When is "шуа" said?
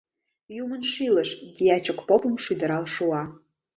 2.93-3.21